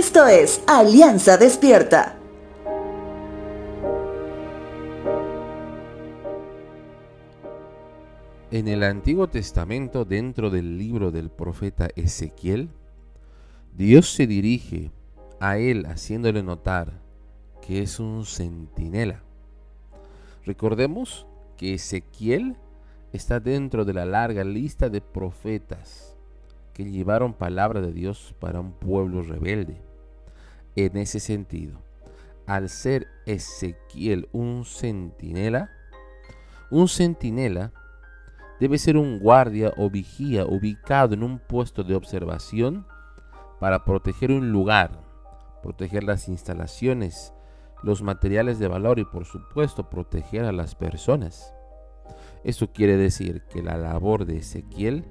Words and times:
Esto 0.00 0.26
es 0.26 0.62
Alianza 0.66 1.36
Despierta. 1.36 2.16
En 8.50 8.66
el 8.66 8.82
Antiguo 8.82 9.28
Testamento, 9.28 10.06
dentro 10.06 10.48
del 10.48 10.78
libro 10.78 11.10
del 11.10 11.28
profeta 11.28 11.90
Ezequiel, 11.96 12.70
Dios 13.76 14.08
se 14.08 14.26
dirige 14.26 14.90
a 15.38 15.58
él 15.58 15.84
haciéndole 15.84 16.42
notar 16.42 16.94
que 17.60 17.82
es 17.82 18.00
un 18.00 18.24
centinela. 18.24 19.22
Recordemos 20.46 21.26
que 21.58 21.74
Ezequiel 21.74 22.56
está 23.12 23.38
dentro 23.38 23.84
de 23.84 23.92
la 23.92 24.06
larga 24.06 24.44
lista 24.44 24.88
de 24.88 25.02
profetas 25.02 26.16
que 26.72 26.90
llevaron 26.90 27.34
palabra 27.34 27.82
de 27.82 27.92
Dios 27.92 28.34
para 28.40 28.60
un 28.60 28.72
pueblo 28.72 29.22
rebelde. 29.22 29.89
En 30.76 30.96
ese 30.96 31.20
sentido, 31.20 31.80
al 32.46 32.68
ser 32.68 33.08
Ezequiel 33.26 34.28
un 34.32 34.64
centinela, 34.64 35.70
un 36.70 36.88
centinela 36.88 37.72
debe 38.60 38.78
ser 38.78 38.96
un 38.96 39.18
guardia 39.18 39.72
o 39.76 39.90
vigía 39.90 40.44
ubicado 40.46 41.14
en 41.14 41.22
un 41.22 41.38
puesto 41.38 41.82
de 41.82 41.94
observación 41.94 42.86
para 43.58 43.84
proteger 43.84 44.30
un 44.30 44.52
lugar, 44.52 45.02
proteger 45.62 46.04
las 46.04 46.28
instalaciones, 46.28 47.32
los 47.82 48.02
materiales 48.02 48.58
de 48.58 48.68
valor 48.68 48.98
y 48.98 49.04
por 49.04 49.24
supuesto 49.24 49.88
proteger 49.88 50.44
a 50.44 50.52
las 50.52 50.74
personas. 50.74 51.54
Eso 52.44 52.72
quiere 52.72 52.96
decir 52.96 53.42
que 53.50 53.62
la 53.62 53.76
labor 53.76 54.24
de 54.24 54.38
Ezequiel 54.38 55.04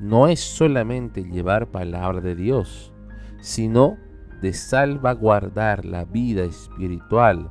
no 0.00 0.28
es 0.28 0.40
solamente 0.40 1.24
llevar 1.24 1.70
palabra 1.70 2.20
de 2.20 2.34
Dios, 2.34 2.92
sino 3.40 3.96
de 4.40 4.52
salvaguardar 4.52 5.84
la 5.84 6.04
vida 6.04 6.44
espiritual 6.44 7.50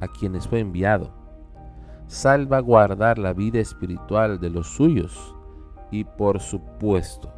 a 0.00 0.08
quienes 0.08 0.48
fue 0.48 0.60
enviado 0.60 1.24
salvaguardar 2.06 3.18
la 3.18 3.32
vida 3.32 3.60
espiritual 3.60 4.38
de 4.38 4.50
los 4.50 4.68
suyos 4.68 5.34
y 5.90 6.04
por 6.04 6.40
supuesto 6.40 7.32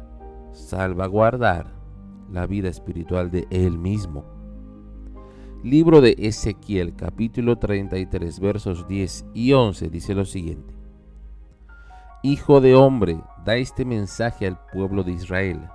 salvaguardar 0.51 1.73
la 2.31 2.45
vida 2.47 2.69
espiritual 2.69 3.31
de 3.31 3.47
él 3.49 3.77
mismo. 3.77 4.25
Libro 5.63 6.01
de 6.01 6.15
Ezequiel 6.19 6.95
capítulo 6.95 7.57
33 7.57 8.39
versos 8.39 8.87
10 8.87 9.25
y 9.33 9.53
11 9.53 9.89
dice 9.89 10.13
lo 10.13 10.25
siguiente. 10.25 10.75
Hijo 12.23 12.61
de 12.61 12.75
hombre, 12.75 13.21
da 13.45 13.55
este 13.55 13.85
mensaje 13.85 14.47
al 14.47 14.59
pueblo 14.73 15.03
de 15.03 15.13
Israel. 15.13 15.69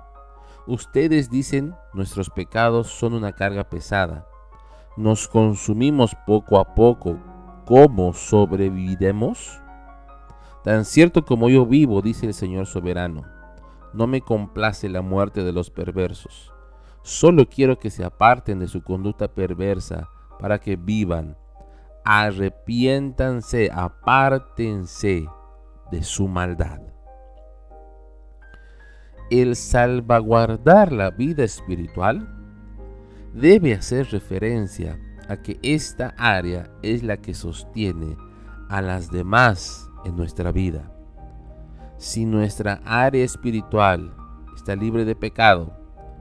Ustedes 0.65 1.29
dicen, 1.29 1.75
nuestros 1.93 2.29
pecados 2.29 2.87
son 2.87 3.13
una 3.13 3.33
carga 3.33 3.65
pesada. 3.65 4.25
Nos 4.95 5.27
consumimos 5.27 6.15
poco 6.25 6.57
a 6.59 6.75
poco 6.75 7.17
¿cómo 7.65 8.13
sobreviviremos? 8.13 9.59
Tan 10.63 10.85
cierto 10.85 11.25
como 11.25 11.49
yo 11.49 11.65
vivo, 11.65 12.01
dice 12.01 12.27
el 12.27 12.33
Señor 12.33 12.65
soberano, 12.65 13.23
no 13.93 14.07
me 14.07 14.21
complace 14.21 14.89
la 14.89 15.01
muerte 15.01 15.43
de 15.43 15.51
los 15.51 15.69
perversos. 15.69 16.53
Solo 17.01 17.47
quiero 17.49 17.77
que 17.77 17.89
se 17.89 18.05
aparten 18.05 18.59
de 18.59 18.67
su 18.67 18.81
conducta 18.81 19.27
perversa 19.27 20.09
para 20.39 20.59
que 20.59 20.77
vivan. 20.77 21.37
Arrepiéntanse, 22.05 23.69
apártense 23.73 25.27
de 25.91 26.03
su 26.03 26.27
maldad. 26.27 26.92
El 29.33 29.55
salvaguardar 29.55 30.91
la 30.91 31.09
vida 31.09 31.43
espiritual 31.43 32.29
debe 33.33 33.73
hacer 33.73 34.05
referencia 34.11 34.99
a 35.27 35.37
que 35.37 35.57
esta 35.63 36.13
área 36.19 36.69
es 36.83 37.01
la 37.01 37.17
que 37.17 37.33
sostiene 37.33 38.15
a 38.69 38.79
las 38.83 39.09
demás 39.09 39.89
en 40.05 40.15
nuestra 40.15 40.51
vida. 40.51 40.91
Si 41.97 42.27
nuestra 42.27 42.79
área 42.85 43.25
espiritual 43.25 44.13
está 44.55 44.75
libre 44.75 45.03
de 45.03 45.15
pecado 45.15 45.73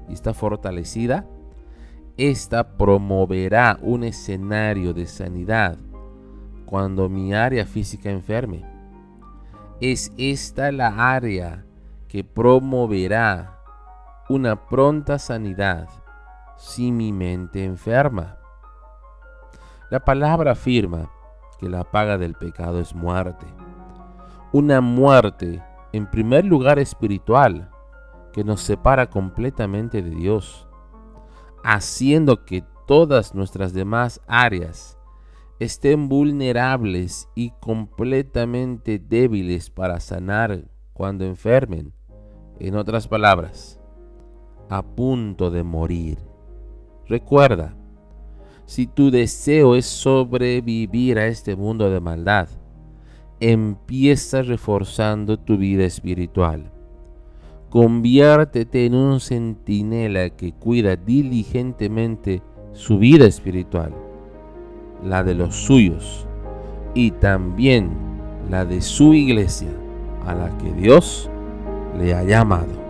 y 0.09 0.15
está 0.15 0.33
fortalecida, 0.33 1.29
esta 2.17 2.79
promoverá 2.79 3.79
un 3.83 4.05
escenario 4.05 4.95
de 4.95 5.07
sanidad 5.07 5.77
cuando 6.65 7.11
mi 7.11 7.35
área 7.35 7.67
física 7.67 8.09
enferme. 8.09 8.65
Es 9.83 10.15
esta 10.17 10.73
la 10.73 11.13
área 11.13 11.67
que 12.13 12.25
promoverá 12.25 13.59
una 14.29 14.67
pronta 14.67 15.19
sanidad 15.19 15.89
si 16.59 16.93
mi 16.93 17.11
mente 17.11 17.65
enferma. 17.65 18.37
La 19.89 20.01
palabra 20.01 20.53
afirma 20.53 21.11
que 21.59 21.71
la 21.71 21.91
paga 21.91 22.19
del 22.19 22.35
pecado 22.35 22.81
es 22.81 22.95
muerte. 22.95 23.47
Una 24.53 24.83
muerte, 24.83 25.63
en 25.95 26.05
primer 26.07 26.45
lugar, 26.45 26.79
espiritual, 26.79 27.71
que 28.35 28.45
nos 28.45 28.61
separa 28.61 29.09
completamente 29.09 30.03
de 30.03 30.11
Dios, 30.11 30.69
haciendo 31.65 32.45
que 32.45 32.63
todas 32.87 33.35
nuestras 33.35 33.73
demás 33.73 34.21
áreas 34.27 34.99
estén 35.59 36.11
vulnerables 36.11 37.31
y 37.35 37.53
completamente 37.53 38.99
débiles 38.99 39.71
para 39.71 39.99
sanar 39.99 40.65
cuando 40.93 41.25
enfermen. 41.25 41.95
En 42.65 42.77
otras 42.77 43.09
palabras, 43.09 43.81
a 44.69 44.83
punto 44.83 45.51
de 45.51 45.65
morir. 45.65 46.19
Recuerda, 47.09 47.75
si 48.67 48.87
tu 48.87 49.11
deseo 49.11 49.75
es 49.75 49.85
sobrevivir 49.85 51.19
a 51.19 51.27
este 51.27 51.57
mundo 51.57 51.91
de 51.91 51.99
maldad, 51.99 52.49
empieza 53.41 54.43
reforzando 54.43 55.41
tu 55.41 55.57
vida 55.57 55.83
espiritual. 55.83 56.71
Conviértete 57.69 58.87
en 58.87 58.95
un 58.95 59.19
centinela 59.19 60.31
que 60.31 60.53
cuida 60.53 60.95
diligentemente 60.95 62.43
su 62.75 62.97
vida 62.97 63.27
espiritual, 63.27 63.93
la 65.05 65.25
de 65.25 65.35
los 65.35 65.57
suyos 65.57 66.29
y 66.95 67.11
también 67.11 67.91
la 68.49 68.65
de 68.65 68.83
su 68.83 69.15
iglesia 69.15 69.71
a 70.25 70.37
la 70.37 70.57
que 70.59 70.73
Dios 70.75 71.29
le 71.99 72.15
ha 72.15 72.23
llamado. 72.23 72.82